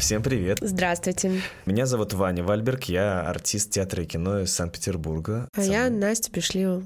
Всем 0.00 0.22
привет. 0.22 0.58
Здравствуйте. 0.62 1.42
Меня 1.66 1.84
зовут 1.84 2.14
Ваня 2.14 2.42
Вальберг, 2.42 2.84
я 2.84 3.20
артист 3.20 3.70
театра 3.70 4.02
и 4.02 4.06
кино 4.06 4.40
из 4.40 4.52
Санкт-Петербурга. 4.52 5.46
А 5.54 5.60
Сам... 5.60 5.70
я 5.70 5.90
Настя 5.90 6.30
Пришлива, 6.30 6.82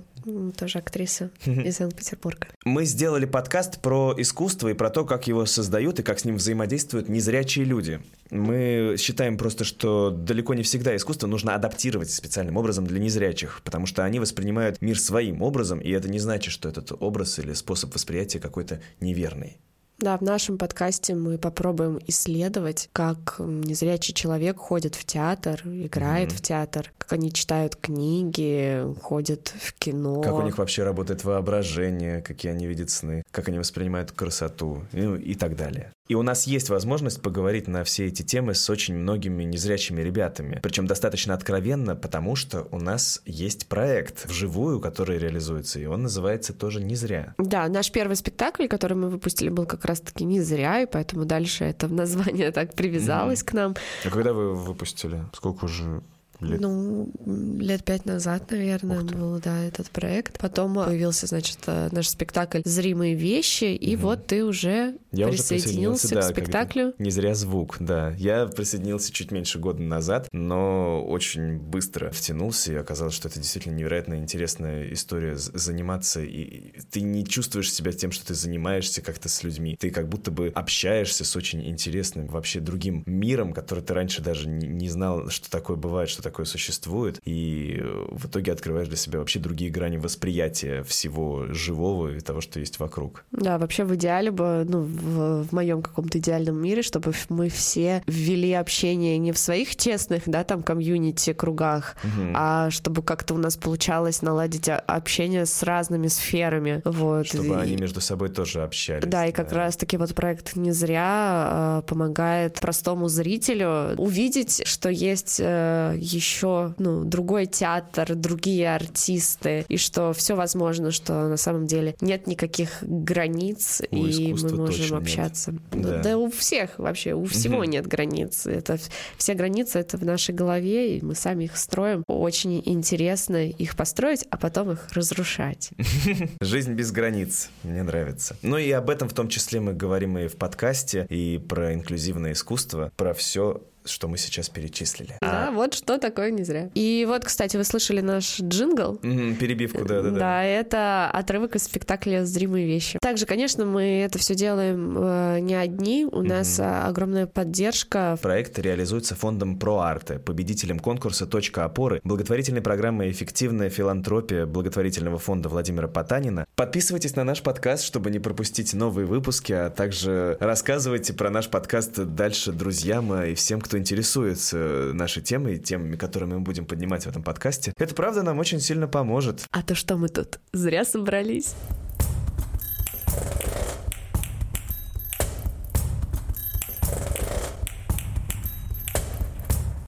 тоже 0.57 0.81
актриса 0.81 1.31
из 1.47 1.77
Санкт-Петербурга. 1.77 2.49
Мы 2.65 2.85
сделали 2.85 3.25
подкаст 3.25 3.81
про 3.81 4.15
искусство 4.19 4.67
и 4.69 4.75
про 4.75 4.91
то, 4.91 5.05
как 5.05 5.29
его 5.29 5.47
создают 5.47 6.01
и 6.01 6.03
как 6.03 6.19
с 6.19 6.25
ним 6.25 6.37
взаимодействуют 6.37 7.09
незрячие 7.09 7.65
люди. 7.65 8.01
Мы 8.31 8.97
считаем 8.99 9.39
просто, 9.39 9.63
что 9.63 10.11
далеко 10.11 10.55
не 10.55 10.65
всегда 10.65 10.95
искусство 10.97 11.29
нужно 11.29 11.55
адаптировать 11.55 12.11
специальным 12.11 12.57
образом 12.57 12.85
для 12.85 12.99
незрячих, 12.99 13.63
потому 13.63 13.87
что 13.87 14.05
они 14.05 14.19
воспринимают 14.19 14.83
мир 14.83 14.99
своим 14.99 15.41
образом, 15.41 15.79
и 15.79 15.89
это 15.91 16.11
не 16.11 16.19
значит, 16.19 16.53
что 16.53 16.69
этот 16.69 16.91
образ 16.99 17.39
или 17.39 17.53
способ 17.53 17.95
восприятия 17.95 18.41
какой-то 18.41 18.81
неверный. 18.99 19.61
Да, 19.99 20.19
в 20.19 20.23
нашем 20.23 20.59
подкасте 20.59 21.15
мы 21.15 21.39
попробуем 21.39 22.01
исследовать, 22.09 22.91
как 22.93 23.37
незрячий 23.39 24.13
человек 24.13 24.59
ходит 24.59 24.97
в 24.97 25.05
театр, 25.05 25.63
играет 25.65 26.31
mm-hmm. 26.31 26.37
в 26.37 26.43
театр, 26.43 26.93
как 26.99 27.13
они 27.13 27.33
читают 27.33 27.77
книги, 27.77 28.85
ходят 29.01 29.55
в 29.57 29.73
кино. 29.75 30.21
Как 30.21 30.35
у 30.35 30.43
них 30.43 30.59
вообще 30.59 30.83
работает 30.83 31.23
воображение, 31.23 32.23
какие 32.23 32.53
они 32.53 32.67
видят 32.67 32.91
сны, 32.91 33.23
как 33.31 33.49
они 33.49 33.59
воспринимают 33.59 34.11
красоту 34.11 34.85
ну, 34.93 35.15
и 35.15 35.35
так 35.35 35.57
далее. 35.57 35.93
И 36.07 36.15
у 36.15 36.23
нас 36.23 36.47
есть 36.47 36.69
возможность 36.69 37.23
поговорить 37.23 37.67
на 37.67 37.83
все 37.83 38.07
эти 38.07 38.21
темы 38.21 38.55
с 38.55 38.69
очень 38.69 38.95
многими 38.95 39.43
незрячими 39.45 40.03
ребятами. 40.03 40.61
Причем 40.63 40.87
достаточно 40.87 41.33
откровенно, 41.33 41.97
потому 41.97 42.37
что 42.37 42.69
у 42.73 42.79
нас 42.79 43.23
есть 43.25 43.69
проект 43.69 44.27
вживую, 44.27 44.81
который 44.81 45.19
реализуется, 45.19 45.81
и 45.81 45.87
он 45.87 46.03
называется 46.03 46.53
тоже 46.53 46.83
«Не 46.83 46.95
зря». 46.95 47.35
Да, 47.39 47.67
наш 47.69 47.91
первый 47.91 48.17
спектакль, 48.17 48.67
который 48.67 48.99
мы 48.99 49.09
выпустили, 49.09 49.49
был 49.49 49.65
как 49.65 49.87
раз-таки 49.87 50.25
«Не 50.25 50.43
зря», 50.43 50.83
и 50.83 50.87
поэтому 50.87 51.25
дальше 51.25 51.65
это 51.65 51.89
название 51.95 52.51
так 52.51 52.75
привязалось 52.75 53.41
mm-hmm. 53.41 53.47
к 53.47 53.53
нам. 53.55 53.75
А 54.05 54.11
когда 54.11 54.35
вы 54.35 54.55
выпустили? 54.55 55.25
Сколько 55.33 55.65
уже 55.65 56.03
Лет... 56.45 56.61
Ну, 56.61 57.11
лет 57.59 57.85
пять 57.85 58.05
назад, 58.05 58.51
наверное, 58.51 59.01
был, 59.01 59.41
да, 59.41 59.65
этот 59.65 59.91
проект. 59.91 60.39
Потом 60.39 60.75
появился, 60.75 61.27
значит, 61.27 61.59
э, 61.67 61.89
наш 61.93 62.09
спектакль 62.09 62.61
«Зримые 62.65 63.15
вещи», 63.15 63.65
и 63.65 63.97
угу. 63.97 64.09
вот 64.09 64.27
ты 64.27 64.45
уже 64.45 64.97
я 65.13 65.29
присоединился, 65.29 65.29
уже 65.29 65.55
присоединился 65.55 66.09
к 66.09 66.15
да, 66.15 66.23
спектаклю. 66.23 66.95
Не 66.99 67.11
зря 67.11 67.35
звук, 67.35 67.77
да. 67.81 68.15
Я 68.19 68.47
присоединился 68.47 69.13
чуть 69.13 69.31
меньше 69.31 69.59
года 69.59 69.83
назад, 69.83 70.29
но 70.33 71.05
очень 71.05 71.59
быстро 71.59 72.11
втянулся, 72.11 72.73
и 72.73 72.77
оказалось, 72.77 73.15
что 73.15 73.29
это 73.29 73.41
действительно 73.41 73.75
невероятно 73.75 74.15
интересная 74.15 74.93
история 74.93 75.37
заниматься, 75.37 76.23
и 76.23 76.81
ты 76.91 77.01
не 77.01 77.25
чувствуешь 77.25 77.73
себя 77.73 77.93
тем, 77.93 78.13
что 78.13 78.27
ты 78.27 78.35
занимаешься 78.35 79.03
как-то 79.03 79.29
с 79.29 79.43
людьми. 79.43 79.77
Ты 79.79 79.91
как 79.91 80.09
будто 80.09 80.31
бы 80.31 80.53
общаешься 80.55 81.25
с 81.25 81.37
очень 81.37 81.67
интересным 81.69 82.27
вообще 82.27 82.61
другим 82.61 83.03
миром, 83.07 83.53
который 83.53 83.83
ты 83.83 83.95
раньше 83.95 84.23
даже 84.23 84.49
не 84.49 84.89
знал, 84.89 85.29
что 85.31 85.51
такое 85.51 85.77
бывает, 85.77 86.09
что 86.09 86.23
такое 86.23 86.34
существует, 86.43 87.21
и 87.25 87.79
э, 87.81 88.07
в 88.11 88.27
итоге 88.27 88.53
открываешь 88.53 88.89
для 88.89 88.97
себя 88.97 89.19
вообще 89.21 89.39
другие 89.39 89.71
грани 89.71 89.97
восприятия 89.97 90.83
всего 90.83 91.47
живого 91.53 92.17
и 92.17 92.21
того, 92.21 92.41
что 92.41 92.61
есть 92.61 92.79
вокруг. 92.79 93.25
Да, 93.31 93.59
вообще 93.59 93.85
в 93.85 93.95
идеале 93.95 94.31
бы, 94.31 94.65
ну, 94.69 94.81
в, 94.81 95.45
в 95.45 95.53
моем 95.53 95.83
каком-то 95.83 96.19
идеальном 96.19 96.57
мире, 96.57 96.83
чтобы 96.83 97.13
мы 97.29 97.49
все 97.49 98.03
ввели 98.07 98.53
общение 98.53 99.19
не 99.19 99.33
в 99.33 99.39
своих 99.39 99.77
честных, 99.77 100.23
да, 100.27 100.45
там, 100.45 100.63
комьюнити 100.63 101.33
кругах, 101.33 101.97
угу. 102.03 102.33
а 102.35 102.71
чтобы 102.71 103.03
как-то 103.03 103.35
у 103.35 103.39
нас 103.39 103.57
получалось 103.57 104.23
наладить 104.23 104.69
общение 104.69 105.47
с 105.47 105.63
разными 105.63 106.09
сферами, 106.09 106.83
вот. 106.85 107.27
Чтобы 107.27 107.49
и... 107.49 107.53
они 107.53 107.77
между 107.77 108.01
собой 108.01 108.29
тоже 108.29 108.63
общались. 108.63 109.05
Да, 109.05 109.27
и 109.27 109.33
как 109.33 109.51
да. 109.51 109.57
раз-таки 109.57 109.97
вот 109.97 110.15
проект 110.15 110.57
«Не 110.57 110.73
зря» 110.73 111.83
э, 111.85 111.89
помогает 111.89 112.61
простому 112.61 113.09
зрителю 113.09 113.95
увидеть, 113.97 114.63
что 114.67 114.89
есть 114.89 115.39
э, 115.41 115.97
еще 116.15 116.75
ну, 116.79 117.05
другой 117.05 117.47
театр, 117.47 118.15
другие 118.15 118.75
артисты, 118.75 119.65
и 119.69 119.77
что 119.77 120.13
все 120.13 120.35
возможно, 120.35 120.91
что 120.91 121.29
на 121.29 121.37
самом 121.37 121.67
деле 121.67 121.97
нет 122.01 122.27
никаких 122.27 122.71
границ, 122.83 123.83
у 123.91 123.97
и 123.97 124.33
мы 124.33 124.57
можем 124.57 124.97
общаться. 124.97 125.53
Нет. 125.53 125.63
Ну, 125.73 125.83
да. 125.83 126.03
да 126.03 126.19
у 126.19 126.31
всех 126.31 126.79
вообще, 126.79 127.15
у 127.15 127.25
всего 127.25 127.59
угу. 127.59 127.65
нет 127.65 127.87
границ. 127.87 128.47
Это 128.47 128.79
все 129.17 129.35
границы 129.35 129.79
это 129.79 129.97
в 129.97 130.05
нашей 130.05 130.35
голове, 130.35 130.97
и 130.97 131.05
мы 131.05 131.15
сами 131.15 131.45
их 131.45 131.57
строим. 131.57 132.05
Очень 132.07 132.63
интересно 132.65 133.47
их 133.49 133.77
построить, 133.77 134.25
а 134.31 134.37
потом 134.37 134.73
их 134.73 134.89
разрушать. 134.93 135.71
Жизнь 136.41 136.73
без 136.73 136.93
границ. 136.93 137.51
Мне 137.63 137.83
нравится. 137.83 138.37
Ну 138.43 138.59
и 138.59 138.71
об 138.71 138.91
этом 138.91 139.09
в 139.09 139.15
том 139.15 139.29
числе 139.29 139.61
мы 139.61 139.75
говорим 139.75 140.19
и 140.19 140.29
в 140.29 140.37
подкасте, 140.37 141.07
и 141.09 141.39
про 141.39 141.75
инклюзивное 141.75 142.33
искусство, 142.33 142.93
про 142.97 143.15
все 143.15 143.63
что 143.85 144.09
мы 144.09 144.19
сейчас 144.19 144.49
перечислили. 144.49 145.17
Да, 145.21 145.49
а... 145.49 145.51
вот 145.51 145.75
что 145.75 145.99
такое 145.99 146.31
не 146.31 146.43
зря. 146.43 146.71
И 146.75 147.05
вот, 147.09 147.25
кстати, 147.25 147.57
вы 147.57 147.65
слышали 147.65 148.01
наш 148.01 148.41
джингл. 148.41 148.99
Mm-hmm, 149.03 149.35
перебивку, 149.37 149.85
да, 149.85 150.03
да, 150.03 150.11
да. 150.11 150.19
Да, 150.19 150.45
это 150.45 151.11
отрывок 151.11 151.57
из 151.57 151.65
спектакля 151.65 152.25
«Зримые 152.25 152.67
вещи». 152.67 152.99
Также, 153.01 153.27
конечно, 153.27 153.65
мы 153.65 154.01
это 154.01 154.19
все 154.19 154.35
делаем 154.35 154.97
э, 154.97 155.39
не 155.41 155.55
одни. 155.55 156.07
У 156.07 156.23
mm-hmm. 156.23 156.29
нас 156.29 156.59
э, 156.59 156.65
огромная 156.65 157.27
поддержка. 157.27 158.19
Проект 158.21 158.59
реализуется 158.59 159.15
фондом 159.15 159.59
ProArte, 159.59 160.19
победителем 160.19 160.79
конкурса 160.79 161.27
«Точка 161.27 161.65
опоры», 161.65 162.01
благотворительной 162.05 162.63
программы 162.63 163.11
«Эффективная 163.11 163.71
филантропия» 163.71 164.47
благотворительного 164.47 165.19
фонда 165.19 165.49
Владимира 165.49 165.89
Потанина. 165.89 166.47
Подписывайтесь 166.57 167.17
на 167.17 167.25
наш 167.25 167.43
подкаст, 167.43 167.85
чтобы 167.85 168.11
не 168.11 168.19
пропустить 168.19 168.73
новые 168.75 169.07
выпуски, 169.07 169.53
а 169.53 169.71
также 169.71 170.37
рассказывайте 170.41 171.13
про 171.13 171.31
наш 171.31 171.49
подкаст 171.49 171.97
дальше 171.97 172.53
друзьям 172.53 173.15
и 173.23 173.35
всем, 173.35 173.61
кто 173.61 173.74
кто 173.75 173.79
интересуется 173.81 174.93
нашей 174.95 175.21
темой, 175.21 175.59
темами, 175.59 175.97
которые 175.97 176.29
мы 176.29 176.39
будем 176.39 176.65
поднимать 176.65 177.07
в 177.07 177.09
этом 177.09 177.25
подкасте. 177.25 177.73
Это, 177.77 177.93
правда, 177.93 178.23
нам 178.23 178.39
очень 178.39 178.61
сильно 178.61 178.87
поможет. 178.87 179.47
А 179.51 179.63
то 179.63 179.75
что 179.75 179.97
мы 179.97 180.09
тут 180.09 180.39
зря 180.53 180.85
собрались? 180.85 181.57